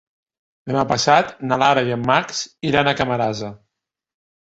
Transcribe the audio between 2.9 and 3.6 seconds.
a Camarasa.